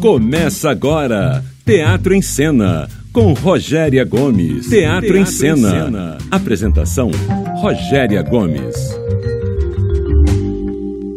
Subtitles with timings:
[0.00, 4.66] Começa agora Teatro em Cena com Rogéria Gomes.
[4.66, 5.52] Teatro, Teatro em, cena.
[5.52, 6.18] em Cena.
[6.30, 7.10] Apresentação
[7.56, 8.74] Rogéria Gomes.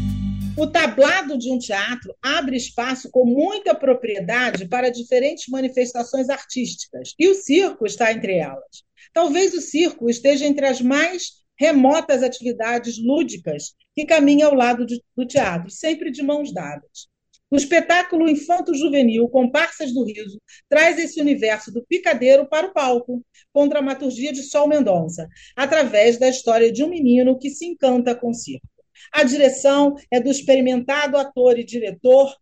[0.57, 7.29] O tablado de um teatro abre espaço com muita propriedade para diferentes manifestações artísticas, e
[7.29, 8.85] o circo está entre elas.
[9.13, 15.27] Talvez o circo esteja entre as mais remotas atividades lúdicas que caminham ao lado do
[15.27, 17.09] teatro, sempre de mãos dadas.
[17.49, 23.69] O espetáculo infanto-juvenil Comparsas do Riso traz esse universo do picadeiro para o palco, com
[23.69, 28.35] dramaturgia de Sol Mendonça, através da história de um menino que se encanta com o
[28.35, 28.67] circo.
[29.13, 32.35] A direção é do experimentado ator e diretor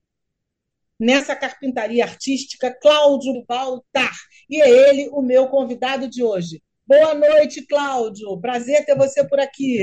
[0.99, 4.15] nessa carpintaria artística, Cláudio Baltar.
[4.49, 6.63] E é ele o meu convidado de hoje.
[6.87, 8.39] Boa noite, Cláudio.
[8.41, 9.81] Prazer ter você por aqui.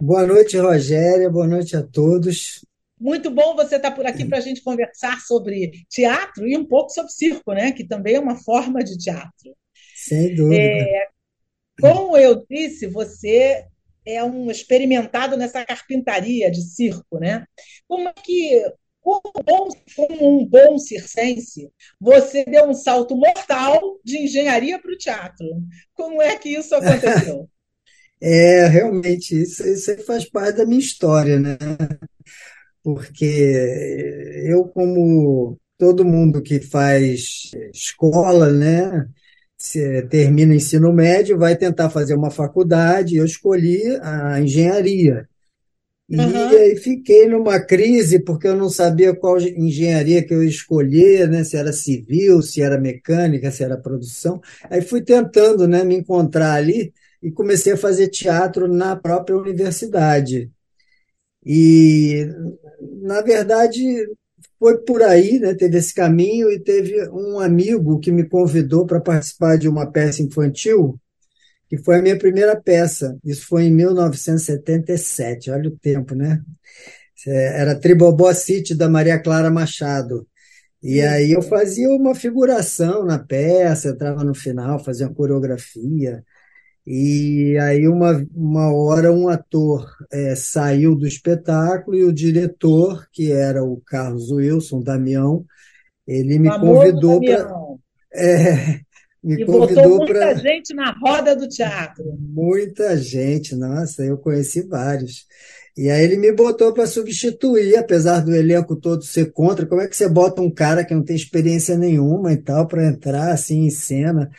[0.00, 1.28] Boa noite, Rogéria.
[1.28, 2.64] Boa noite a todos.
[2.98, 6.90] Muito bom você estar por aqui para a gente conversar sobre teatro e um pouco
[6.90, 7.72] sobre circo, né?
[7.72, 9.56] Que também é uma forma de teatro.
[9.94, 10.62] Sem dúvida.
[10.62, 11.08] É,
[11.80, 13.64] como eu disse, você
[14.06, 17.44] é um experimentado nessa carpintaria de circo, né?
[17.88, 18.64] Como é que
[19.04, 24.96] como, bom, como um bom circense, você deu um salto mortal de engenharia para o
[24.96, 25.46] teatro.
[25.92, 27.48] Como é que isso aconteceu?
[28.26, 31.58] É, realmente, isso, isso faz parte da minha história, né?
[32.84, 33.24] Porque
[34.46, 39.08] eu, como todo mundo que faz escola, né?
[40.10, 43.16] termina o ensino médio, vai tentar fazer uma faculdade.
[43.16, 45.26] Eu escolhi a engenharia.
[46.06, 46.48] E uhum.
[46.48, 51.42] aí fiquei numa crise porque eu não sabia qual engenharia que eu ia escolher, né?
[51.44, 54.40] se era civil, se era mecânica, se era produção.
[54.68, 56.92] Aí fui tentando né, me encontrar ali
[57.22, 60.50] e comecei a fazer teatro na própria universidade.
[61.44, 62.26] E,
[63.02, 63.82] na verdade,
[64.58, 65.54] foi por aí, né?
[65.54, 70.22] teve esse caminho e teve um amigo que me convidou para participar de uma peça
[70.22, 70.98] infantil
[71.68, 73.18] que foi a minha primeira peça.
[73.24, 76.40] Isso foi em 1977, olha o tempo, né?
[77.26, 80.26] É, era Tribobó City, da Maria Clara Machado.
[80.82, 86.22] E aí eu fazia uma figuração na peça, entrava no final, fazia uma coreografia.
[86.86, 93.32] E aí uma, uma hora um ator é, saiu do espetáculo e o diretor, que
[93.32, 95.44] era o Carlos Wilson Damião,
[96.06, 97.54] ele me convidou para...
[98.14, 98.80] É,
[99.24, 100.34] me e botou muita pra...
[100.34, 102.04] gente na roda do teatro.
[102.18, 105.26] Muita gente, nossa, eu conheci vários.
[105.76, 109.66] E aí ele me botou para substituir, apesar do elenco todo ser contra.
[109.66, 112.86] Como é que você bota um cara que não tem experiência nenhuma e tal para
[112.86, 114.30] entrar assim em cena?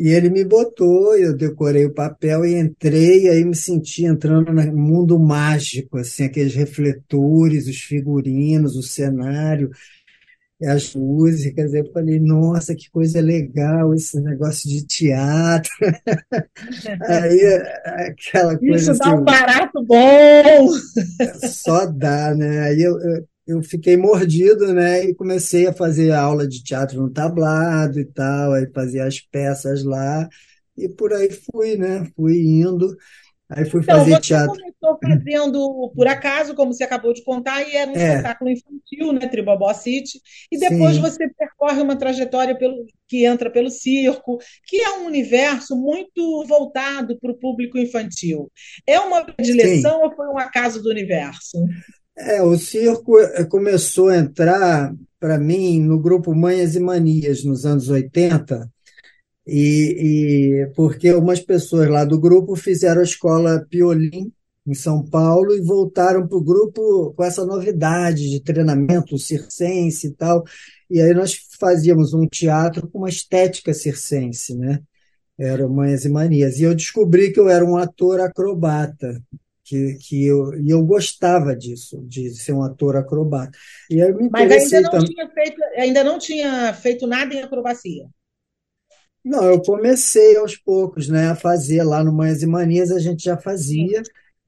[0.00, 4.52] E ele me botou, eu decorei o papel e entrei, e aí me senti entrando
[4.52, 9.70] no mundo mágico, assim, aqueles refletores, os figurinos, o cenário
[10.66, 15.70] as músicas, eu falei, nossa, que coisa legal esse negócio de teatro.
[17.06, 17.40] Aí
[17.84, 18.92] aquela coisa.
[18.92, 20.68] Isso dá assim, um barato bom!
[21.48, 22.62] Só dá, né?
[22.62, 25.04] Aí eu, eu, eu, fiquei mordido, né?
[25.04, 29.82] E comecei a fazer aula de teatro no tablado e tal, aí fazia as peças
[29.82, 30.28] lá,
[30.76, 32.06] e por aí fui, né?
[32.14, 32.96] Fui indo.
[33.50, 34.50] Aí fui então, fazer você teatro.
[34.50, 38.16] começou fazendo por acaso, como você acabou de contar, e era um é.
[38.16, 40.20] espetáculo infantil, né, Tribobó City,
[40.52, 41.00] e depois Sim.
[41.00, 44.36] você percorre uma trajetória pelo, que entra pelo circo,
[44.66, 48.52] que é um universo muito voltado para o público infantil.
[48.86, 50.04] É uma predileção Sim.
[50.04, 51.56] ou foi um acaso do universo?
[52.20, 57.64] É, o circo eh, começou a entrar, para mim, no grupo Manhas e Manias, nos
[57.64, 58.68] anos 80,
[59.46, 64.32] E, e porque algumas pessoas lá do grupo fizeram a escola Piolim
[64.66, 70.12] em São Paulo e voltaram para o grupo com essa novidade de treinamento circense e
[70.14, 70.44] tal.
[70.90, 74.80] E aí nós fazíamos um teatro com uma estética circense, né?
[75.38, 76.58] Era Manhas e Manias.
[76.60, 79.22] E eu descobri que eu era um ator acrobata,
[79.68, 83.56] que, que eu, e eu gostava disso, de ser um ator acrobata.
[83.90, 85.08] E eu me Mas ainda não, também...
[85.08, 88.06] tinha feito, ainda não tinha feito nada em acrobacia?
[89.22, 93.24] Não, eu comecei aos poucos, né, a fazer lá no Manhas e Manias, a gente
[93.24, 94.02] já fazia,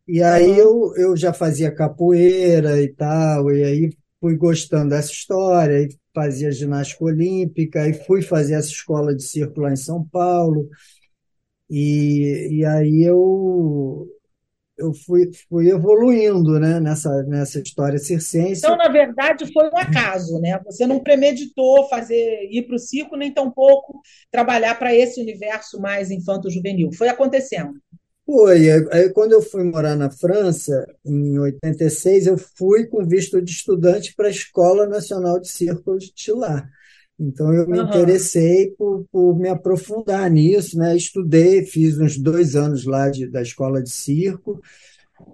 [0.08, 5.82] e aí eu, eu já fazia capoeira e tal, e aí fui gostando dessa história,
[5.82, 10.70] e fazia ginástica olímpica, e fui fazer essa escola de circo lá em São Paulo,
[11.68, 14.08] e, e aí eu
[14.80, 18.60] eu fui, fui evoluindo né, nessa, nessa história circense.
[18.64, 20.58] Então, na verdade, foi um acaso, né?
[20.64, 24.00] Você não premeditou fazer ir para o circo, nem tampouco
[24.30, 26.90] trabalhar para esse universo mais infanto-juvenil.
[26.92, 27.74] Foi acontecendo.
[28.26, 28.70] Foi.
[28.92, 34.14] Aí, quando eu fui morar na França, em 86, eu fui com visto de estudante
[34.14, 36.64] para a Escola Nacional de Circo de lá.
[37.20, 37.86] Então, eu me uhum.
[37.86, 40.96] interessei por, por, me aprofundar nisso, né?
[40.96, 44.58] Estudei, fiz uns dois anos lá de, da escola de circo,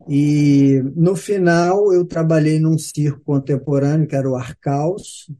[0.08, 5.30] e no final eu trabalhei num circo contemporâneo, que era o Arcaus,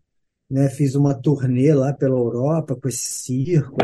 [0.48, 0.68] né?
[0.68, 3.76] Fiz uma turnê lá pela Europa com esse circo,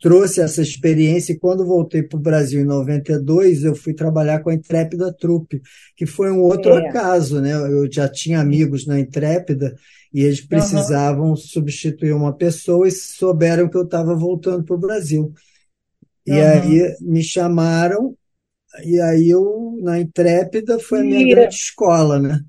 [0.00, 4.50] trouxe essa experiência e quando voltei para o Brasil em 92, eu fui trabalhar com
[4.50, 5.62] a Intrépida Trupe,
[5.96, 6.88] que foi um outro é.
[6.88, 7.52] acaso, né?
[7.52, 9.72] Eu já tinha amigos na Intrépida
[10.12, 11.36] e eles precisavam uhum.
[11.36, 15.32] substituir uma pessoa e souberam que eu estava voltando para o Brasil.
[16.26, 16.48] E uhum.
[16.48, 18.14] aí me chamaram
[18.84, 22.40] e aí eu, na Intrépida, foi a minha grande escola, né?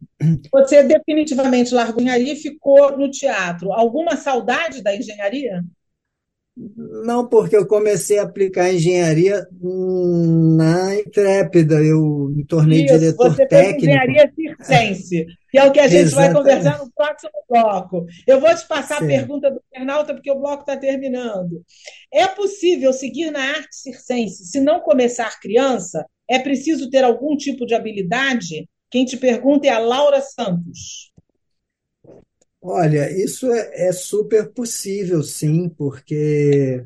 [0.52, 3.74] Você definitivamente largou a engenharia e ficou no teatro.
[3.74, 5.62] Alguma saudade da engenharia?
[6.56, 13.46] Não, porque eu comecei a aplicar engenharia na Intrépida, eu me tornei Isso, diretor você
[13.46, 13.82] técnico.
[13.82, 16.34] Fez engenharia circense, que é o que a gente Exatamente.
[16.34, 18.08] vai conversar no próximo bloco.
[18.26, 19.04] Eu vou te passar certo.
[19.04, 21.64] a pergunta do internauta, porque o bloco está terminando.
[22.12, 26.08] É possível seguir na arte circense se não começar criança?
[26.28, 28.68] É preciso ter algum tipo de habilidade?
[28.90, 31.12] Quem te pergunta é a Laura Santos.
[32.60, 36.84] Olha, isso é, é super possível, sim, porque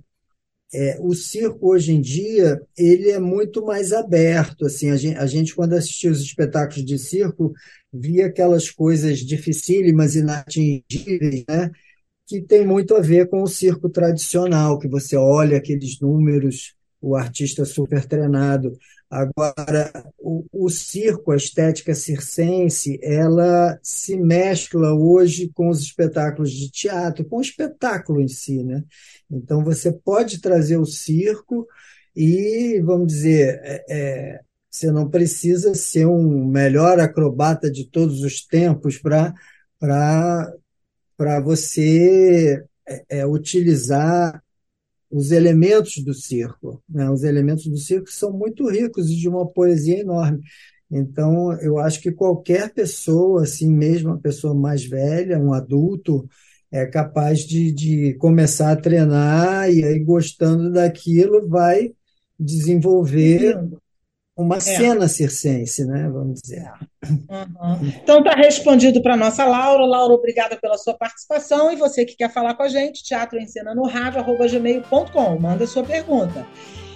[0.73, 4.65] é, o circo hoje em dia ele é muito mais aberto.
[4.65, 7.53] Assim, a gente, a gente, quando assistia os espetáculos de circo
[7.91, 11.71] via aquelas coisas dificílimas, inatingíveis, né?
[12.27, 17.15] que tem muito a ver com o circo tradicional, que você olha aqueles números, o
[17.15, 18.77] artista super treinado.
[19.09, 26.69] Agora, o, o, circo, a estética circense, ela se mescla hoje com os espetáculos de
[26.69, 28.83] teatro, com o espetáculo em si, né?
[29.31, 31.65] Então, você pode trazer o circo
[32.13, 34.39] e, vamos dizer, é, é,
[34.69, 39.33] você não precisa ser um melhor acrobata de todos os tempos para
[41.41, 44.43] você é, é, utilizar
[45.09, 46.81] os elementos do circo.
[46.89, 47.09] Né?
[47.09, 50.41] Os elementos do circo são muito ricos e de uma poesia enorme.
[50.89, 56.27] Então, eu acho que qualquer pessoa, assim mesmo uma pessoa mais velha, um adulto,
[56.71, 61.93] é capaz de, de começar a treinar e aí, gostando daquilo, vai
[62.39, 63.57] desenvolver
[64.37, 64.59] uma é.
[64.59, 66.07] cena circense, né?
[66.09, 66.63] Vamos dizer.
[67.03, 67.91] Uhum.
[68.03, 69.85] Então está respondido para nossa Laura.
[69.85, 71.71] Laura, obrigada pela sua participação.
[71.71, 75.39] E você que quer falar com a gente, teatro em cena no rádio, gmail.com.
[75.39, 76.45] Manda sua pergunta.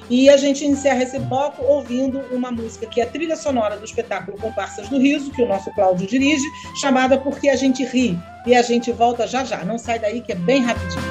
[0.10, 4.38] E a gente encerra esse bloco ouvindo uma música que é trilha sonora do espetáculo
[4.38, 6.44] Comparsas do Riso, que o nosso Cláudio dirige,
[6.82, 8.20] chamada Porque a Gente Ri.
[8.46, 9.64] E a gente volta já já.
[9.64, 11.02] Não sai daí que é bem rapidinho.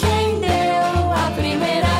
[0.00, 1.97] Quem deu a primeira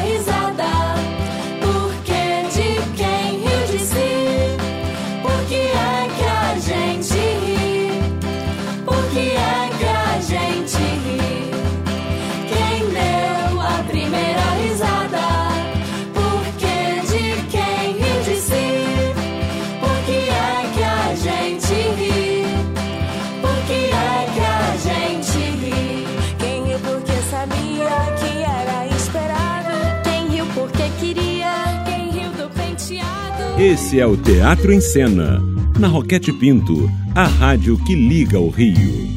[33.60, 35.40] Esse é o Teatro em Cena,
[35.80, 39.08] na Roquete Pinto, a rádio que liga o Rio.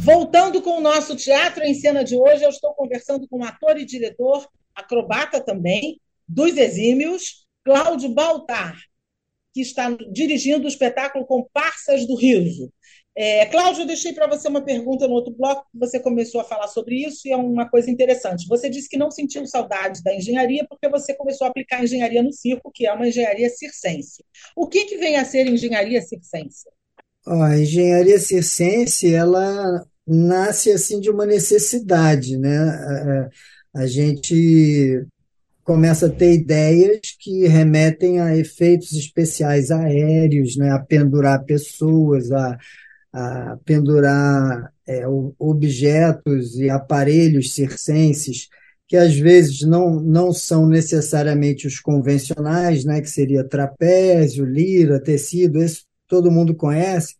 [0.00, 3.78] Voltando com o nosso Teatro em Cena de hoje, eu estou conversando com o ator
[3.78, 8.76] e diretor, acrobata também, dos exímios, Cláudio Baltar,
[9.54, 12.72] que está dirigindo o espetáculo Comparsas do Riso.
[13.18, 16.68] É, Cláudio, eu deixei para você uma pergunta no outro bloco, você começou a falar
[16.68, 18.46] sobre isso e é uma coisa interessante.
[18.46, 22.30] Você disse que não sentiu saudade da engenharia porque você começou a aplicar engenharia no
[22.30, 24.22] circo, que é uma engenharia circense.
[24.54, 26.68] O que, que vem a ser engenharia circense?
[27.26, 32.58] A engenharia circense, ela nasce assim de uma necessidade, né?
[33.74, 35.06] A, a gente
[35.64, 40.70] começa a ter ideias que remetem a efeitos especiais aéreos, né?
[40.70, 42.58] A pendurar pessoas, a
[43.16, 45.04] a pendurar é,
[45.38, 48.48] objetos e aparelhos circenses
[48.86, 55.60] que às vezes não, não são necessariamente os convencionais, né, que seria trapézio, lira, tecido,
[55.60, 57.14] esse todo mundo conhece,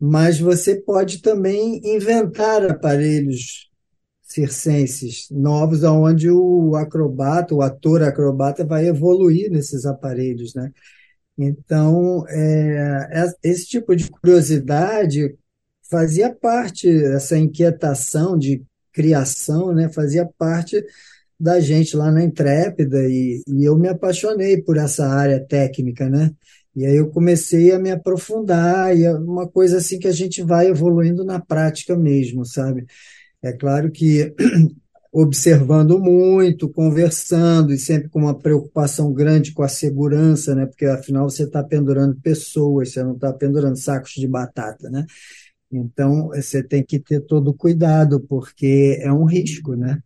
[0.00, 3.70] mas você pode também inventar aparelhos
[4.22, 10.72] circenses novos, onde o acrobata, o ator acrobata vai evoluir nesses aparelhos, né?
[11.36, 15.36] Então, é, é, esse tipo de curiosidade
[15.90, 18.62] fazia parte, essa inquietação de
[18.92, 20.82] criação, né, fazia parte
[21.38, 26.30] da gente lá na Intrépida e, e, eu me apaixonei por essa área técnica, né?
[26.76, 30.42] E aí eu comecei a me aprofundar e é uma coisa assim que a gente
[30.42, 32.86] vai evoluindo na prática mesmo, sabe?
[33.42, 34.34] É claro que
[35.16, 40.66] observando muito, conversando e sempre com uma preocupação grande com a segurança, né?
[40.66, 45.06] Porque afinal você está pendurando pessoas, você não está pendurando sacos de batata, né?
[45.70, 50.02] Então você tem que ter todo o cuidado porque é um risco, né?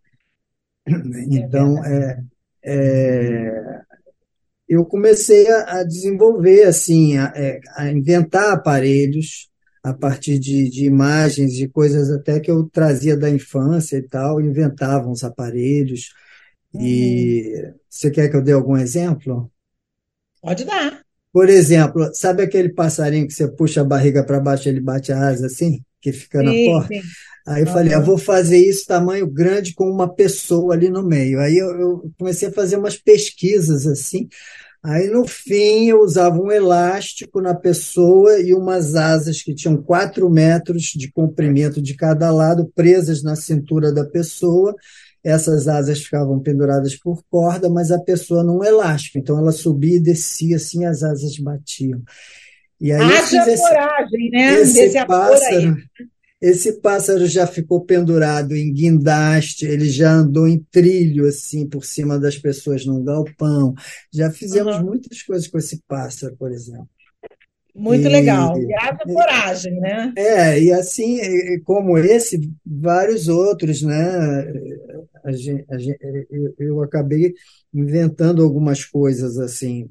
[1.31, 2.23] Então é,
[2.63, 3.81] é
[4.69, 9.49] eu comecei a, desenvolver assim, a, é, a inventar aparelhos
[9.83, 14.41] a partir de, de imagens, de coisas até que eu trazia da infância e tal,
[14.41, 16.13] inventava uns aparelhos.
[16.73, 16.83] Uhum.
[16.83, 19.51] E você quer que eu dê algum exemplo?
[20.43, 21.03] Pode dar.
[21.33, 25.13] Por exemplo, sabe aquele passarinho que você puxa a barriga para baixo e ele bate
[25.13, 26.95] a asa assim, que fica na porta?
[26.95, 27.03] Sim.
[27.47, 27.73] Aí eu uhum.
[27.73, 31.41] falei, eu vou fazer isso tamanho grande com uma pessoa ali no meio.
[31.41, 34.29] Aí eu, eu comecei a fazer umas pesquisas assim.
[34.83, 40.31] Aí, no fim, eu usava um elástico na pessoa e umas asas que tinham quatro
[40.31, 44.75] metros de comprimento de cada lado, presas na cintura da pessoa.
[45.23, 49.19] Essas asas ficavam penduradas por corda, mas a pessoa num elástico.
[49.19, 52.01] Então, ela subia e descia assim, as asas batiam.
[52.81, 54.61] E aí Haja esse, coragem, né?
[54.61, 55.77] Esse Desse pássaro,
[56.41, 62.19] esse pássaro já ficou pendurado em guindaste, ele já andou em trilho, assim, por cima
[62.19, 63.75] das pessoas num galpão.
[64.13, 64.85] Já fizemos uhum.
[64.85, 66.89] muitas coisas com esse pássaro, por exemplo.
[67.75, 68.57] Muito e, legal.
[68.61, 70.13] E haja coragem, né?
[70.17, 71.19] É, e assim,
[71.65, 73.99] como esse, vários outros, né?
[75.25, 75.99] A gente, a gente,
[76.31, 77.35] eu, eu acabei
[77.75, 79.91] inventando algumas coisas assim,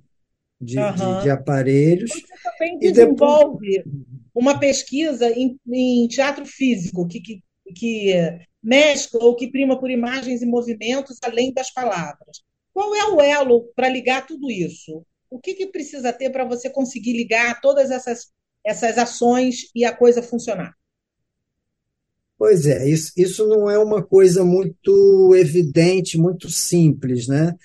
[0.59, 1.17] de, uhum.
[1.17, 2.11] de, de, aparelhos.
[2.11, 4.16] Você também desenvolve depois...
[4.37, 7.43] uma pesquisa em, em teatro físico que, que,
[7.75, 8.13] que,
[8.61, 12.43] mescla ou que prima por imagens e movimentos além das palavras.
[12.71, 15.03] Qual é o elo para ligar tudo isso?
[15.27, 18.27] O que, que precisa ter para você conseguir ligar todas essas,
[18.63, 20.75] essas ações e a coisa funcionar?
[22.37, 27.55] Pois é, isso, isso não é uma coisa muito evidente, muito simples, né?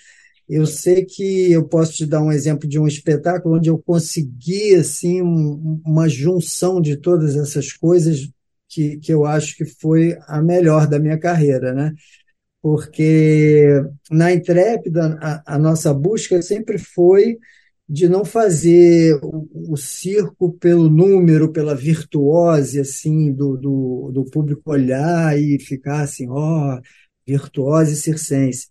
[0.49, 4.75] Eu sei que eu posso te dar um exemplo de um espetáculo onde eu consegui
[4.75, 8.29] assim uma junção de todas essas coisas
[8.69, 11.93] que, que eu acho que foi a melhor da minha carreira, né?
[12.63, 17.39] Porque na Intrépida a, a nossa busca sempre foi
[17.89, 24.71] de não fazer o, o, circo pelo número, pela virtuose assim do, do, do público
[24.71, 26.81] olhar e ficar assim, ó, oh,
[27.27, 28.69] virtuose circense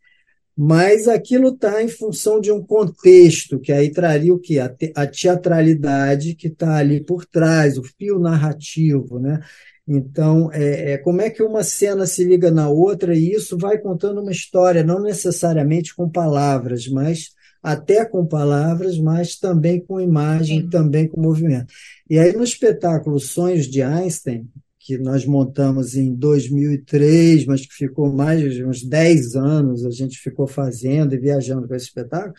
[0.58, 4.60] mas aquilo está em função de um contexto, que aí traria o quê?
[4.60, 9.40] A, te, a teatralidade que está ali por trás, o fio narrativo, né?
[9.88, 13.78] Então, é, é, como é que uma cena se liga na outra e isso vai
[13.78, 17.32] contando uma história, não necessariamente com palavras, mas
[17.62, 20.70] até com palavras, mas também com imagem, Sim.
[20.70, 21.74] também com movimento.
[22.10, 24.48] E aí no espetáculo Sonhos de Einstein,
[24.84, 30.18] que nós montamos em 2003, mas que ficou mais de uns 10 anos, a gente
[30.18, 32.34] ficou fazendo e viajando com esse espetáculo,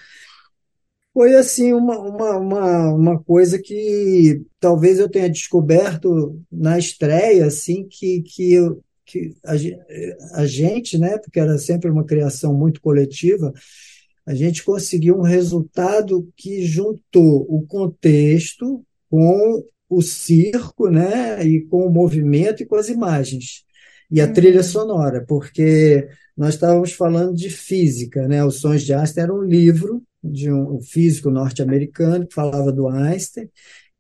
[1.15, 7.87] foi assim uma, uma, uma, uma coisa que talvez eu tenha descoberto na estreia, assim,
[7.89, 9.53] que, que, eu, que a,
[10.41, 13.53] a gente, né, porque era sempre uma criação muito coletiva,
[14.27, 19.63] a gente conseguiu um resultado que juntou o contexto com
[19.97, 23.65] o circo, né, e com o movimento e com as imagens
[24.11, 24.33] e a uhum.
[24.33, 26.07] trilha sonora, porque
[26.37, 28.45] nós estávamos falando de física, né?
[28.45, 33.49] Os Sons de Einstein era um livro de um físico norte-americano que falava do Einstein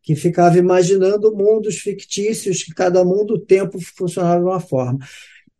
[0.02, 4.98] que ficava imaginando mundos fictícios, que cada mundo, o tempo funcionava de uma forma.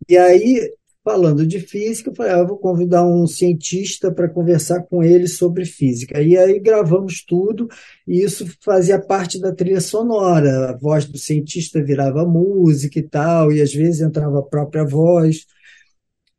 [0.08, 0.68] E aí,
[1.04, 5.26] falando de física, eu falei, ah, eu vou convidar um cientista para conversar com ele
[5.26, 6.22] sobre física.
[6.22, 7.68] E aí gravamos tudo,
[8.06, 10.70] e isso fazia parte da trilha sonora.
[10.70, 15.46] A voz do cientista virava música e tal, e às vezes entrava a própria voz.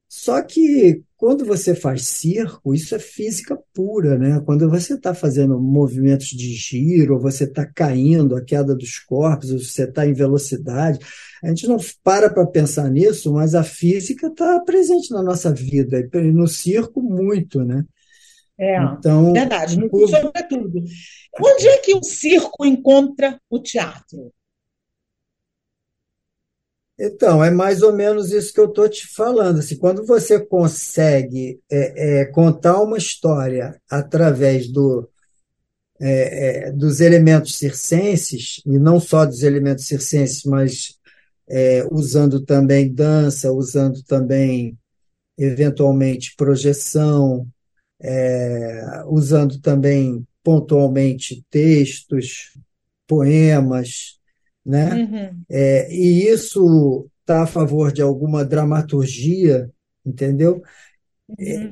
[0.07, 4.41] Só que quando você faz circo, isso é física pura, né?
[4.45, 9.49] Quando você está fazendo movimentos de giro, ou você está caindo, a queda dos corpos,
[9.49, 10.99] você está em velocidade,
[11.41, 16.05] a gente não para para pensar nisso, mas a física está presente na nossa vida,
[16.13, 17.85] e no circo muito, né?
[18.59, 20.83] É, então, verdade, no curso é tudo.
[21.41, 24.29] Onde é que o circo encontra o teatro?
[26.97, 29.59] Então, é mais ou menos isso que eu estou te falando.
[29.59, 35.09] Assim, quando você consegue é, é, contar uma história através do,
[35.99, 40.99] é, é dos elementos circenses, e não só dos elementos circenses, mas
[41.47, 44.77] é, usando também dança, usando também,
[45.37, 47.47] eventualmente, projeção,
[47.99, 52.51] é, usando também pontualmente textos,
[53.07, 54.19] poemas,
[54.65, 54.93] né?
[54.95, 55.41] Uhum.
[55.49, 59.69] É, e isso está a favor de alguma dramaturgia,
[60.05, 60.61] entendeu?
[61.39, 61.71] É, uhum.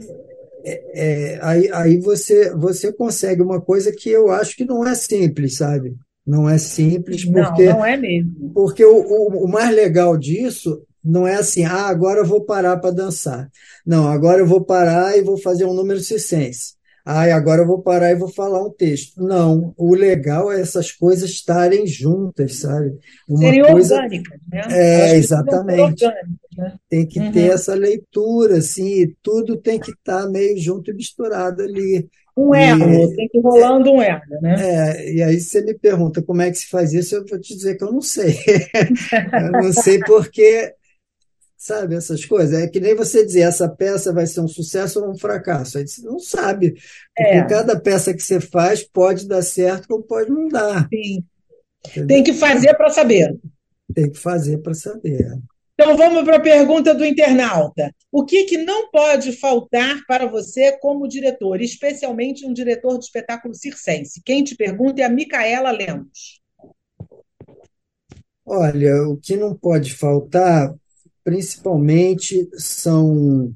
[0.64, 4.94] É, é, aí aí você, você consegue uma coisa que eu acho que não é
[4.94, 5.96] simples, sabe?
[6.26, 7.66] Não é simples, porque.
[7.66, 8.52] Não, não é mesmo.
[8.54, 12.78] Porque o, o, o mais legal disso não é assim, ah, agora eu vou parar
[12.78, 13.50] para dançar.
[13.86, 16.76] Não, agora eu vou parar e vou fazer um número circense.
[17.06, 19.22] Ah, agora eu vou parar e vou falar um texto.
[19.22, 22.98] Não, o legal é essas coisas estarem juntas, sabe?
[23.28, 23.96] Uma Serem coisa...
[23.96, 24.62] orgânicas, né?
[24.70, 26.06] É, exatamente.
[26.58, 26.76] né?
[26.90, 27.32] Tem que uhum.
[27.32, 32.08] ter essa leitura, assim, tudo tem que estar meio junto e misturado ali.
[32.38, 34.56] Um elo, e, tem que ir rolando um elo, né?
[34.60, 37.56] É, e aí você me pergunta como é que se faz isso, eu vou te
[37.56, 38.36] dizer que eu não sei.
[39.34, 40.74] eu não sei porque
[41.62, 41.96] sabe?
[41.96, 42.60] Essas coisas.
[42.60, 45.78] É que nem você dizer, essa peça vai ser um sucesso ou um fracasso.
[45.78, 46.72] Aí você não sabe.
[47.16, 47.46] Porque é.
[47.46, 50.88] cada peça que você faz pode dar certo ou pode não dar.
[50.92, 51.24] Sim.
[51.88, 52.08] Entendeu?
[52.08, 53.40] Tem que fazer para saber.
[53.94, 55.38] Tem que fazer para saber.
[55.74, 57.94] Então vamos para a pergunta do internauta.
[58.12, 63.54] O que, que não pode faltar para você como diretor, especialmente um diretor de espetáculo
[63.54, 64.22] circense?
[64.24, 66.42] Quem te pergunta é a Micaela Lemos.
[68.46, 70.76] Olha, o que não pode faltar
[71.24, 73.54] principalmente são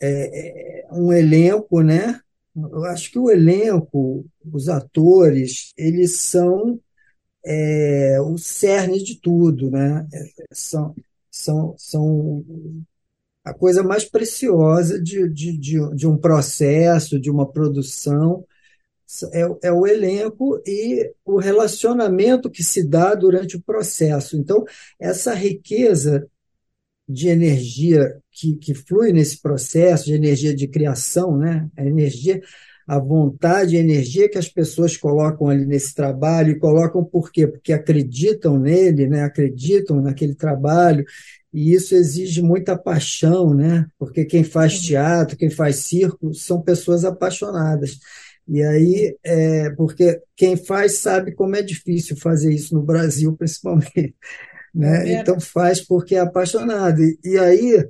[0.00, 2.20] é, é, um elenco, né?
[2.54, 6.80] Eu acho que o elenco, os atores, eles são
[7.44, 10.06] é, o cerne de tudo, né?
[10.12, 10.94] É, são,
[11.30, 12.44] são, são
[13.44, 18.44] a coisa mais preciosa de, de, de, de um processo, de uma produção,
[19.32, 24.36] é, é, o elenco e o relacionamento que se dá durante o processo.
[24.36, 24.64] Então,
[24.98, 26.28] essa riqueza
[27.08, 31.68] de energia que, que flui nesse processo, de energia de criação, né?
[31.76, 32.40] a energia,
[32.86, 37.46] a vontade a energia que as pessoas colocam ali nesse trabalho, e colocam por quê?
[37.46, 39.22] Porque acreditam nele, né?
[39.22, 41.04] acreditam naquele trabalho,
[41.52, 43.86] e isso exige muita paixão, né?
[43.98, 47.98] porque quem faz teatro, quem faz circo, são pessoas apaixonadas.
[48.48, 54.14] E aí, é, porque quem faz sabe como é difícil fazer isso no Brasil, principalmente.
[54.76, 55.14] Né?
[55.14, 57.00] Então faz porque é apaixonado.
[57.02, 57.88] E, e aí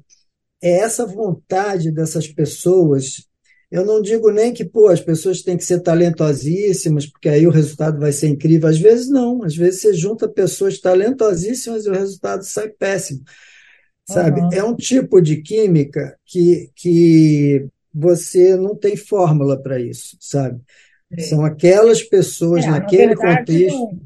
[0.63, 3.27] é essa vontade dessas pessoas.
[3.69, 7.51] Eu não digo nem que pô, as pessoas têm que ser talentosíssimas, porque aí o
[7.51, 8.69] resultado vai ser incrível.
[8.69, 13.23] Às vezes não, às vezes você junta pessoas talentosíssimas e o resultado sai péssimo.
[14.09, 14.41] Sabe?
[14.41, 14.53] Uhum.
[14.53, 20.61] É um tipo de química que, que você não tem fórmula para isso, sabe?
[21.11, 21.23] É.
[21.23, 23.99] São aquelas pessoas é, naquele na verdade, contexto,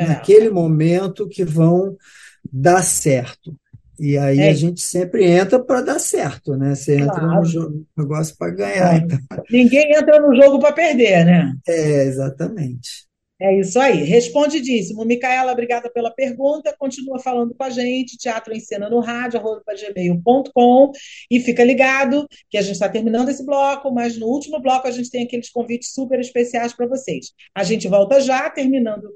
[0.00, 0.08] é.
[0.08, 1.96] naquele momento que vão
[2.52, 3.54] dar certo.
[3.98, 4.48] E aí é.
[4.48, 6.74] a gente sempre entra para dar certo, né?
[6.74, 7.40] Você entra claro.
[7.40, 8.96] no jogo, negócio para ganhar.
[8.96, 9.18] Então.
[9.50, 11.54] Ninguém entra no jogo para perder, né?
[11.68, 13.10] É, exatamente.
[13.40, 14.02] É isso aí.
[14.04, 15.02] Respondidíssimo.
[15.04, 16.74] Micaela, obrigada pela pergunta.
[16.78, 20.92] Continua falando com a gente, Teatro em Cena no Rádio, gmail.com.
[21.30, 24.90] E fica ligado que a gente está terminando esse bloco, mas no último bloco a
[24.90, 27.32] gente tem aqueles convites super especiais para vocês.
[27.54, 29.10] A gente volta já, terminando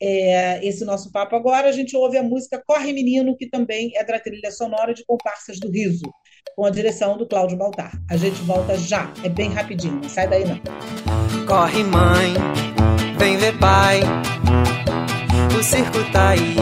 [0.00, 4.04] é, esse nosso papo agora, a gente ouve a música Corre Menino, que também é
[4.04, 6.12] da trilha sonora de Comparsas do Riso,
[6.56, 7.92] com a direção do Cláudio Baltar.
[8.10, 10.60] A gente volta já, é bem rapidinho, não sai daí não.
[11.46, 12.34] Corre mãe,
[13.18, 14.00] vem ver pai,
[15.58, 16.54] o circo tá aí.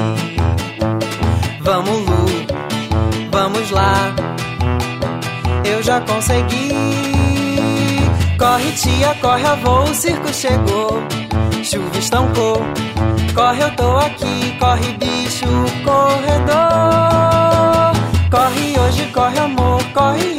[1.60, 4.14] Vamos Lu, vamos lá,
[5.64, 7.15] eu já consegui.
[8.38, 11.02] Corre tia, corre avô, o circo chegou
[11.66, 12.62] chuva estancou.
[13.34, 15.46] Corre, eu tô aqui, corre, bicho,
[15.84, 16.46] corredor.
[18.30, 20.36] Corre hoje, corre, amor, corre.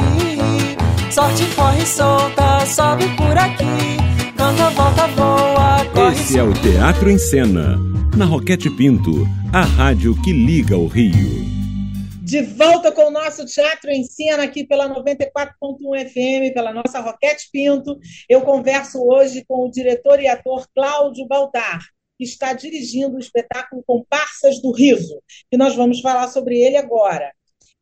[1.11, 3.97] Sorte corre solta, sobe por aqui.
[4.35, 6.13] Canta, volta, voa, corre.
[6.13, 7.77] Esse é o Teatro em Cena,
[8.15, 11.46] na Roquete Pinto, a rádio que liga o Rio.
[12.27, 17.47] De volta com o nosso Teatro em Cena aqui pela 94.1 FM, pela nossa Roquete
[17.49, 17.97] Pinto.
[18.27, 21.79] Eu converso hoje com o diretor e ator Cláudio Baltar,
[22.17, 27.31] que está dirigindo o espetáculo Comparsas do Riso, que nós vamos falar sobre ele agora.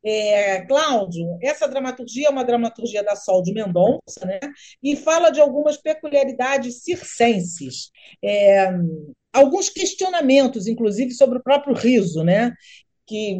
[0.04, 4.38] É, Cláudio, essa dramaturgia é uma dramaturgia da Sol de Mendonça, né?
[4.80, 7.90] E fala de algumas peculiaridades circenses.
[8.24, 8.70] É,
[9.32, 12.52] alguns questionamentos, inclusive, sobre o próprio riso, né?
[13.06, 13.38] que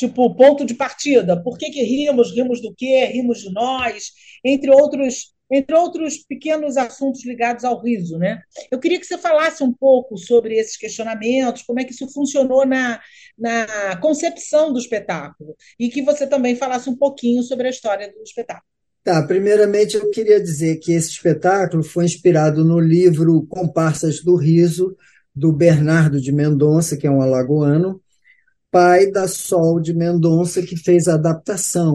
[0.00, 1.40] tipo ponto de partida.
[1.40, 2.34] Por que, que rimos?
[2.34, 3.04] Rimos do quê?
[3.04, 4.10] Rimos de nós,
[4.44, 8.40] entre outros entre outros pequenos assuntos ligados ao riso, né?
[8.70, 12.64] Eu queria que você falasse um pouco sobre esses questionamentos, como é que isso funcionou
[12.64, 13.00] na,
[13.36, 18.22] na concepção do espetáculo, e que você também falasse um pouquinho sobre a história do
[18.22, 18.62] espetáculo.
[19.02, 24.96] Tá, primeiramente eu queria dizer que esse espetáculo foi inspirado no livro Comparsas do Riso,
[25.34, 28.00] do Bernardo de Mendonça, que é um alagoano,
[28.70, 31.92] pai da Sol de Mendonça, que fez a adaptação.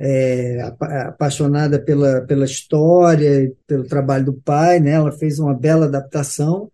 [0.00, 0.60] É,
[1.08, 4.92] apaixonada pela, pela história, pelo trabalho do pai, né?
[4.92, 6.70] ela fez uma bela adaptação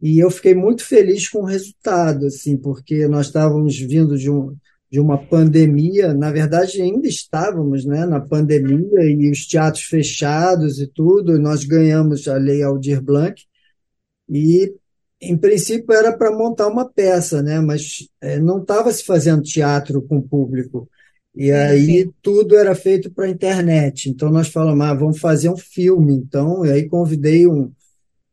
[0.00, 4.56] e eu fiquei muito feliz com o resultado, assim, porque nós estávamos vindo de, um,
[4.90, 10.86] de uma pandemia, na verdade ainda estávamos né, na pandemia e os teatros fechados e
[10.86, 13.42] tudo, e nós ganhamos a Lei Aldir Blanc,
[14.28, 14.72] e
[15.20, 17.60] em princípio era para montar uma peça, né?
[17.60, 20.88] mas é, não estava se fazendo teatro com público.
[21.34, 22.12] E aí sim.
[22.22, 24.08] tudo era feito para a internet.
[24.10, 26.14] Então nós falamos, ah, vamos fazer um filme.
[26.14, 27.70] Então, e aí convidei um,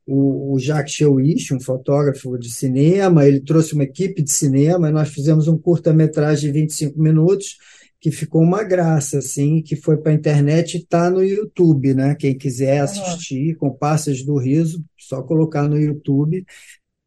[0.05, 4.91] o, o Jacques Cheuich, um fotógrafo de cinema, ele trouxe uma equipe de cinema, e
[4.91, 7.57] nós fizemos um curta-metragem de 25 minutos,
[7.99, 12.15] que ficou uma graça, assim, que foi para a internet e está no YouTube, né?
[12.15, 13.69] Quem quiser assistir, uhum.
[13.69, 16.45] Comparsas do Riso, só colocar no YouTube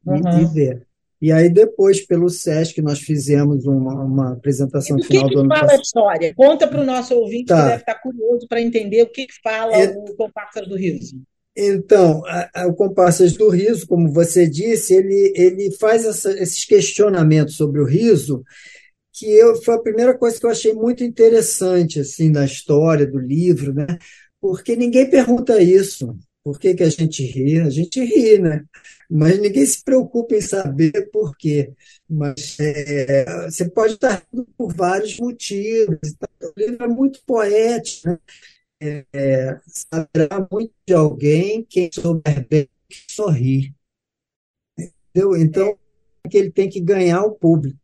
[0.06, 0.42] e, uhum.
[0.42, 0.86] e, ver.
[1.20, 5.48] E aí depois, pelo SESC, nós fizemos uma, uma apresentação e final que do ano
[5.48, 6.34] fala a história?
[6.34, 7.56] Conta para o nosso ouvinte tá.
[7.56, 9.88] que deve estar curioso para entender o que, que fala é...
[9.88, 11.20] o Comparsas do Riso.
[11.60, 16.64] Então, a, a, o Comparsas do Riso, como você disse, ele, ele faz essa, esses
[16.64, 18.44] questionamentos sobre o riso
[19.18, 23.18] que eu, foi a primeira coisa que eu achei muito interessante assim na história do
[23.18, 23.86] livro, né?
[24.40, 26.16] Porque ninguém pergunta isso.
[26.44, 27.60] Por que, que a gente ri?
[27.60, 28.64] A gente ri, né?
[29.10, 31.72] Mas ninguém se preocupa em saber por quê.
[32.08, 35.98] Mas é, você pode estar rindo por vários motivos.
[36.40, 38.18] O livro é muito poético, né?
[39.12, 42.68] É, saberá muito de alguém quem souber bem
[43.10, 43.74] sorrir.
[44.78, 45.36] Entendeu?
[45.36, 45.76] Então,
[46.30, 47.78] que ele tem que ganhar o público.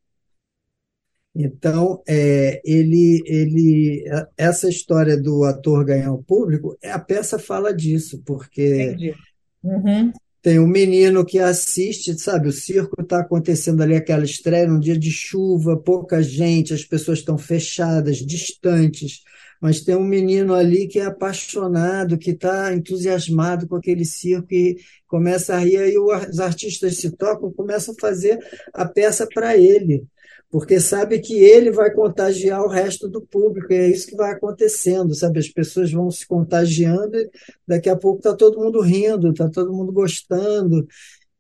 [1.35, 4.05] Então, é, ele, ele,
[4.37, 9.17] essa história do ator ganhar o público, a peça fala disso, porque
[9.61, 10.13] uhum.
[10.41, 14.97] tem um menino que assiste, sabe, o circo está acontecendo ali, aquela estreia num dia
[14.97, 19.23] de chuva, pouca gente, as pessoas estão fechadas, distantes,
[19.61, 24.77] mas tem um menino ali que é apaixonado, que está entusiasmado com aquele circo e
[25.09, 28.39] começa a rir, aí os artistas se tocam, começam a fazer
[28.73, 30.07] a peça para ele
[30.55, 34.31] porque sabe que ele vai contagiar o resto do público, e é isso que vai
[34.31, 35.41] acontecendo, sabe?
[35.41, 37.29] As pessoas vão se contagiando e
[37.67, 40.87] daqui a pouco está todo mundo rindo, está todo mundo gostando,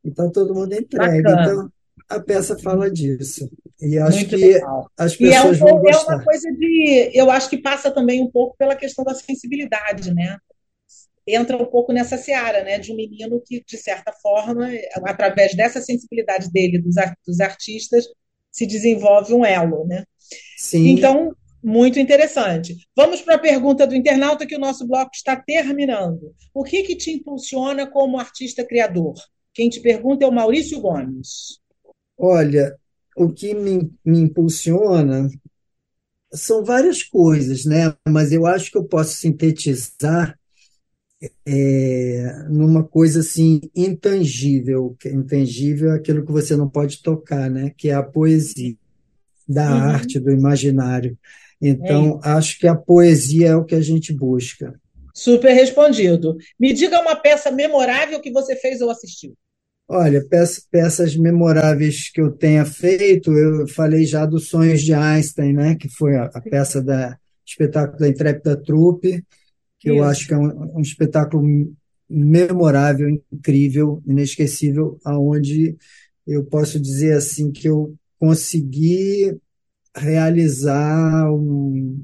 [0.05, 1.23] e está todo mundo entregue.
[1.23, 1.43] Bacana.
[1.45, 1.73] Então,
[2.09, 3.49] a peça fala disso.
[3.81, 4.91] E acho Muito que legal.
[4.99, 6.13] as pessoas e é um, vão gostar.
[6.13, 7.11] É uma coisa de.
[7.15, 10.39] Eu acho que passa também um pouco pela questão da sensibilidade, né?
[11.25, 12.81] Entra um pouco nessa seara, né?
[12.81, 14.69] De um menino que, de certa forma,
[15.05, 18.07] através dessa sensibilidade dele, dos, dos artistas,
[18.55, 20.05] se desenvolve um elo, né?
[20.57, 20.91] Sim.
[20.91, 22.77] Então, muito interessante.
[22.95, 26.33] Vamos para a pergunta do internauta que o nosso bloco está terminando.
[26.55, 29.15] O que, que te impulsiona como artista criador?
[29.53, 31.59] Quem te pergunta é o Maurício Gomes.
[32.17, 32.77] Olha,
[33.17, 35.29] o que me, me impulsiona
[36.33, 37.93] são várias coisas, né?
[38.09, 40.39] Mas eu acho que eu posso sintetizar
[41.47, 47.73] é, numa coisa assim intangível, que intangível é aquilo que você não pode tocar, né?
[47.77, 48.75] Que é a poesia
[49.49, 49.83] da uhum.
[49.83, 51.19] arte, do imaginário.
[51.61, 54.75] Então, é acho que a poesia é o que a gente busca.
[55.15, 56.37] Super respondido.
[56.59, 59.35] Me diga uma peça memorável que você fez ou assistiu.
[59.87, 65.53] Olha, peças, peças memoráveis que eu tenha feito, eu falei já dos Sonhos de Einstein,
[65.53, 65.75] né?
[65.75, 69.23] Que foi a, a peça da espetáculo da Intrépida Trupe
[69.85, 71.45] que eu acho que é um, um, espetáculo
[72.09, 75.77] memorável, incrível, inesquecível, aonde
[76.27, 79.39] eu posso dizer assim que eu consegui
[79.95, 82.03] realizar um,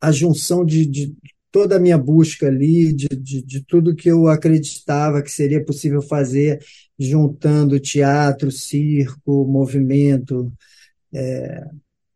[0.00, 1.14] a junção de, de,
[1.52, 6.02] toda a minha busca ali, de, de, de, tudo que eu acreditava que seria possível
[6.02, 6.60] fazer,
[6.98, 10.52] juntando teatro, circo, movimento.
[11.14, 11.64] É,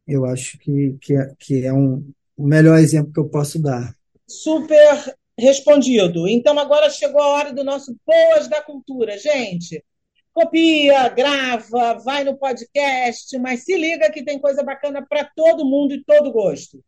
[0.08, 2.04] eu acho que, que, é, que é um,
[2.36, 3.94] o melhor exemplo que eu posso dar.
[4.26, 6.28] Super respondido.
[6.28, 9.18] Então agora chegou a hora do nosso Boas da Cultura.
[9.18, 9.84] Gente,
[10.32, 15.94] copia, grava, vai no podcast, mas se liga que tem coisa bacana para todo mundo
[15.94, 16.82] e todo gosto.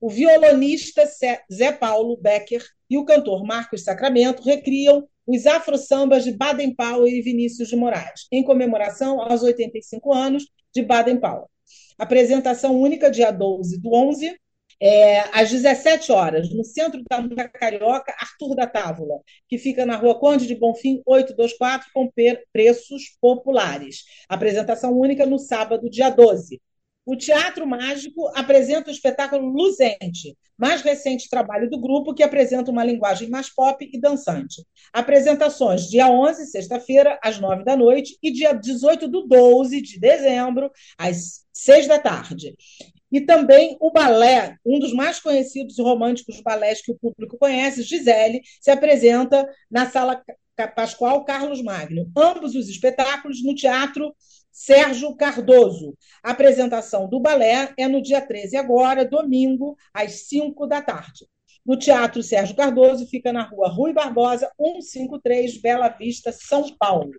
[0.00, 1.04] O violonista
[1.52, 7.68] Zé Paulo Becker e o cantor Marcos Sacramento recriam os afro-sambas de Baden-Powell e Vinícius
[7.68, 11.48] de Moraes, em comemoração aos 85 anos de Baden-Powell.
[11.96, 14.36] Apresentação única dia 12 do 11
[14.84, 19.94] é, às 17 horas, no centro da música carioca, Arthur da Távola, que fica na
[19.94, 22.10] rua Conde de Bonfim, 824, com
[22.52, 24.02] preços populares.
[24.28, 26.60] Apresentação única no sábado, dia 12.
[27.06, 32.84] O Teatro Mágico apresenta o espetáculo Luzente, mais recente trabalho do grupo, que apresenta uma
[32.84, 34.64] linguagem mais pop e dançante.
[34.92, 40.72] Apresentações dia 11, sexta-feira, às 9 da noite, e dia 18 do 12 de dezembro,
[40.98, 42.54] às 6 da tarde.
[43.12, 47.82] E também o balé, um dos mais conhecidos e românticos balés que o público conhece,
[47.82, 50.24] Gisele, se apresenta na Sala
[50.74, 52.10] Pascoal Carlos Magno.
[52.16, 54.14] Ambos os espetáculos no Teatro
[54.50, 55.96] Sérgio Cardoso.
[56.22, 61.26] A apresentação do balé é no dia 13 agora, domingo, às 5 da tarde.
[61.64, 67.12] No Teatro Sérgio Cardoso, fica na rua Rui Barbosa, 153, Bela Vista, São Paulo.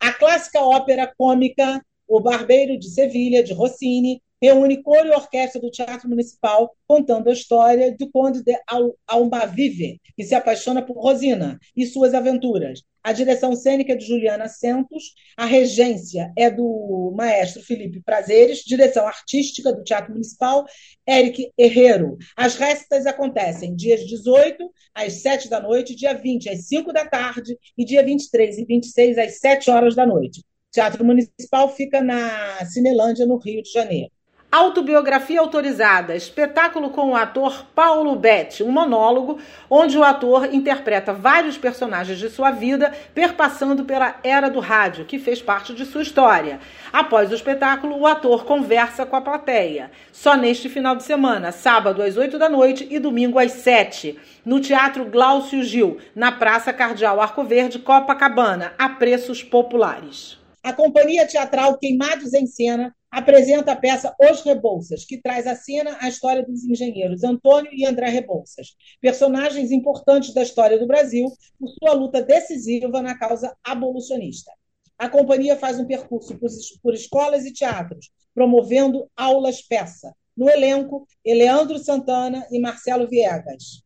[0.00, 5.70] A clássica ópera cômica o Barbeiro de Sevilha, de Rossini, reúne coro e orquestra do
[5.70, 8.58] Teatro Municipal contando a história do Conde de
[9.06, 12.82] Almavive, que se apaixona por Rosina e suas aventuras.
[13.02, 19.06] A direção cênica é de Juliana Santos, a regência é do maestro Felipe Prazeres, direção
[19.06, 20.66] artística do Teatro Municipal,
[21.08, 22.18] Eric Herrero.
[22.36, 27.56] As récitas acontecem dias 18 às 7 da noite, dia 20 às 5 da tarde
[27.78, 30.42] e dia 23 e 26 às 7 horas da noite.
[30.72, 34.12] Teatro Municipal fica na Cinelândia, no Rio de Janeiro.
[34.52, 41.58] Autobiografia autorizada, espetáculo com o ator Paulo Betti, um monólogo onde o ator interpreta vários
[41.58, 46.60] personagens de sua vida, perpassando pela era do rádio, que fez parte de sua história.
[46.92, 49.90] Após o espetáculo, o ator conversa com a plateia.
[50.12, 54.60] Só neste final de semana, sábado às 8 da noite e domingo às 7, no
[54.60, 60.39] Teatro Glaucio Gil, na Praça Cardeal Arco Verde, Copacabana, a preços populares.
[60.62, 65.96] A Companhia Teatral Queimados em Cena apresenta a peça Os Rebouças, que traz à cena
[66.00, 71.26] a história dos engenheiros Antônio e André Rebouças, personagens importantes da história do Brasil
[71.58, 74.52] por sua luta decisiva na causa abolicionista.
[74.98, 76.38] A companhia faz um percurso
[76.82, 80.14] por escolas e teatros, promovendo aulas-peça.
[80.36, 83.82] No elenco, Eleandro Santana e Marcelo Viegas,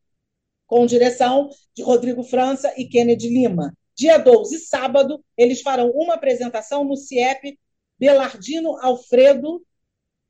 [0.67, 6.85] com direção de Rodrigo França e Kennedy Lima, Dia 12, sábado, eles farão uma apresentação
[6.85, 7.59] no CIEP
[7.99, 9.65] Belardino Alfredo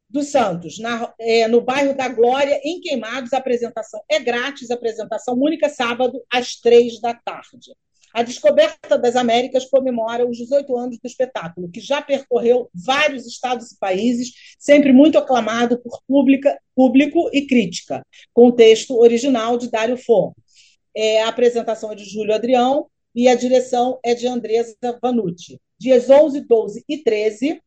[0.08, 3.32] dos Santos, na, é, no bairro da Glória, em Queimados.
[3.32, 7.72] A apresentação é grátis, apresentação única, sábado, às três da tarde.
[8.14, 13.72] A Descoberta das Américas comemora os 18 anos do espetáculo, que já percorreu vários estados
[13.72, 19.68] e países, sempre muito aclamado por pública, público e crítica, com o texto original de
[19.68, 20.32] Dário Fo.
[20.96, 25.60] É, a apresentação é de Júlio Adrião, e a direção é de Andresa Vanucci.
[25.78, 27.60] Dias 11, 12 e 13,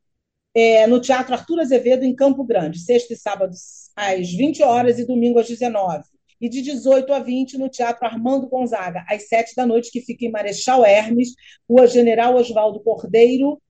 [0.53, 3.53] é, no Teatro Arthur Azevedo, em Campo Grande, sexta e sábado
[3.95, 6.03] às 20 horas e domingo às 19
[6.39, 10.25] e de 18 a 20 no Teatro Armando Gonzaga, às 7 da noite, que fica
[10.25, 11.33] em Marechal Hermes,
[11.67, 13.61] Rua General Oswaldo Cordeiro,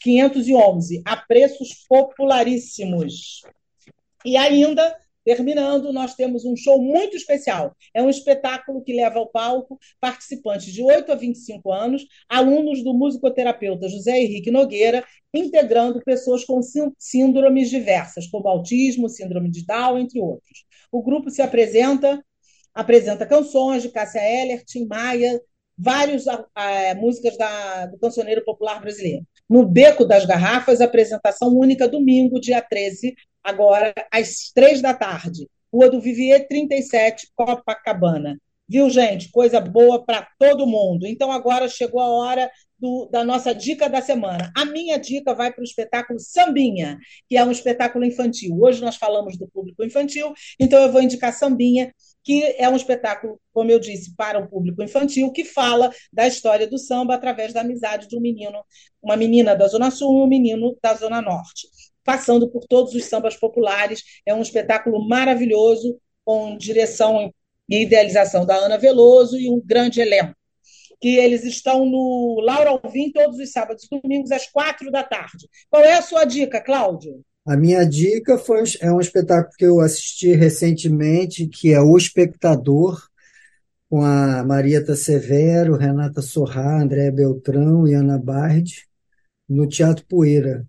[0.00, 3.42] 511, a preços popularíssimos.
[4.24, 7.76] E ainda Terminando, nós temos um show muito especial.
[7.92, 12.94] É um espetáculo que leva ao palco participantes de 8 a 25 anos, alunos do
[12.94, 16.60] musicoterapeuta José Henrique Nogueira, integrando pessoas com
[16.96, 20.64] síndromes diversas, como autismo, síndrome de Down, entre outros.
[20.92, 22.24] O grupo se apresenta,
[22.72, 25.40] apresenta canções de Cássia Eller, Tim Maia,
[25.76, 26.24] várias
[26.56, 29.26] é, músicas da, do cancioneiro popular brasileiro.
[29.50, 33.14] No Beco das Garrafas, apresentação única domingo, dia 13,
[33.46, 35.48] agora às três da tarde.
[35.72, 38.38] Rua do Vivier 37, Copacabana.
[38.68, 39.30] Viu, gente?
[39.30, 41.06] Coisa boa para todo mundo.
[41.06, 44.50] Então, agora chegou a hora do, da nossa dica da semana.
[44.56, 48.58] A minha dica vai para o espetáculo Sambinha, que é um espetáculo infantil.
[48.60, 53.40] Hoje nós falamos do público infantil, então eu vou indicar Sambinha, que é um espetáculo,
[53.52, 57.60] como eu disse, para o público infantil, que fala da história do samba através da
[57.60, 58.64] amizade de um menino,
[59.00, 61.68] uma menina da Zona Sul e um menino da Zona Norte,
[62.06, 64.02] passando por todos os sambas populares.
[64.24, 67.32] É um espetáculo maravilhoso, com direção
[67.68, 70.34] e idealização da Ana Veloso e um grande elenco.
[71.00, 75.46] Que eles estão no Laura Alvim todos os sábados e domingos às quatro da tarde.
[75.68, 77.20] Qual é a sua dica, Cláudio?
[77.44, 83.00] A minha dica foi, é um espetáculo que eu assisti recentemente, que é O Espectador,
[83.88, 88.84] com a Marieta Severo, Renata Sorrá, André Beltrão e Ana Bard,
[89.48, 90.66] no Teatro Poeira.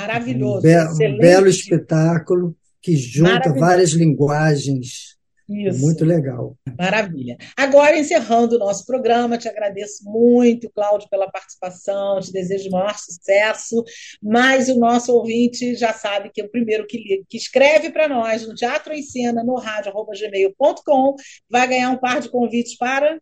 [0.00, 0.58] Maravilhoso.
[0.58, 5.16] Um, be um belo espetáculo que junta várias linguagens
[5.48, 5.80] isso.
[5.80, 6.56] Muito legal.
[6.76, 7.36] Maravilha.
[7.56, 13.84] Agora, encerrando o nosso programa, te agradeço muito, Cláudio, pela participação, te desejo maior sucesso,
[14.20, 18.46] mas o nosso ouvinte já sabe que é o primeiro que, que escreve para nós
[18.46, 21.14] no Teatro em Cena, no rádio.gmail.com,
[21.48, 23.20] vai ganhar um par de convites para...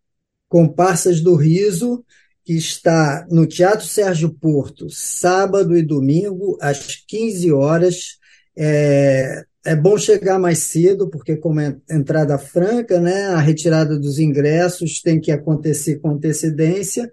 [0.49, 2.05] Comparsas do Riso,
[2.45, 8.19] que está no Teatro Sérgio Porto, sábado e domingo, às 15 horas,
[8.57, 14.19] é, é bom chegar mais cedo, porque como é entrada franca, né, a retirada dos
[14.19, 17.11] ingressos tem que acontecer com antecedência,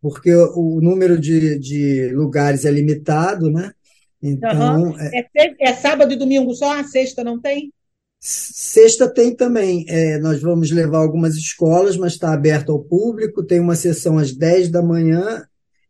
[0.00, 3.72] porque o, o número de, de lugares é limitado, né?
[4.22, 5.00] Então, uhum.
[5.00, 6.78] é, é, é, sábado e domingo só?
[6.78, 7.72] A sexta não tem?
[8.18, 9.84] Sexta tem também.
[9.88, 13.44] É, nós vamos levar algumas escolas, mas está aberto ao público.
[13.44, 15.46] Tem uma sessão às 10 da manhã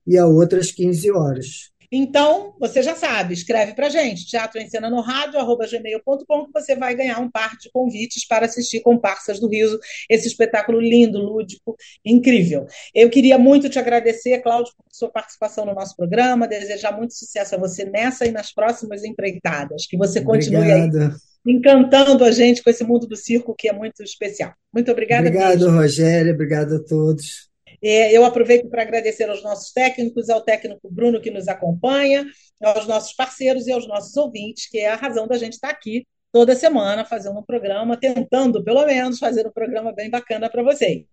[0.06, 1.76] e a outra às 15 horas.
[1.90, 6.74] Então, você já sabe, escreve para gente, teatro cena no rádio, arroba gmail.com, que você
[6.74, 9.78] vai ganhar um par de convites para assistir Comparsas do Riso,
[10.10, 12.66] esse espetáculo lindo, lúdico, incrível.
[12.94, 17.54] Eu queria muito te agradecer, Cláudio, por sua participação no nosso programa, desejar muito sucesso
[17.54, 21.06] a você nessa e nas próximas empreitadas, que você continue Obrigada.
[21.06, 21.14] aí
[21.46, 24.52] encantando a gente com esse mundo do circo que é muito especial.
[24.72, 25.28] Muito obrigada.
[25.28, 27.48] Obrigado, Rogério, obrigado a todos.
[27.82, 32.26] É, eu aproveito para agradecer aos nossos técnicos, ao técnico Bruno que nos acompanha,
[32.62, 36.06] aos nossos parceiros e aos nossos ouvintes, que é a razão da gente estar aqui
[36.32, 41.06] toda semana fazendo um programa, tentando, pelo menos, fazer um programa bem bacana para vocês.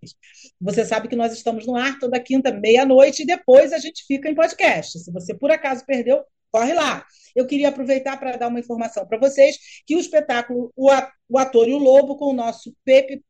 [0.60, 4.30] Você sabe que nós estamos no ar toda quinta, meia-noite, e depois a gente fica
[4.30, 5.00] em podcast.
[5.00, 7.04] Se você, por acaso, perdeu, corre lá.
[7.36, 11.74] Eu queria aproveitar para dar uma informação para vocês que o espetáculo O Ator e
[11.74, 13.24] o Lobo, com o nosso Pepe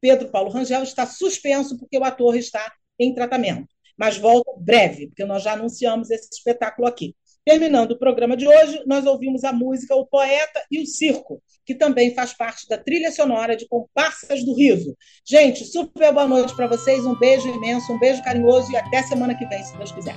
[0.00, 5.24] Pedro Paulo Rangel está suspenso porque o ator está em tratamento, mas volta breve, porque
[5.24, 7.14] nós já anunciamos esse espetáculo aqui.
[7.44, 11.74] Terminando o programa de hoje, nós ouvimos a música O Poeta e o Circo, que
[11.74, 14.96] também faz parte da trilha sonora de Comparsas do Riso.
[15.24, 19.34] Gente, super boa noite para vocês, um beijo imenso, um beijo carinhoso e até semana
[19.34, 20.16] que vem, se Deus quiser.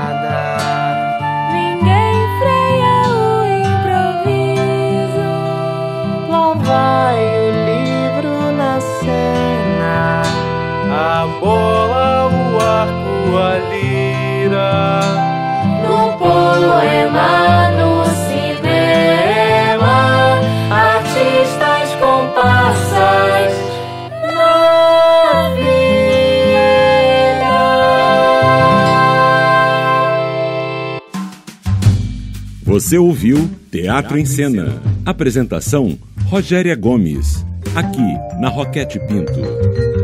[32.81, 34.81] Você ouviu Teatro em Cena.
[35.05, 37.45] Apresentação: Rogéria Gomes.
[37.75, 38.01] Aqui,
[38.39, 40.00] na Roquete Pinto.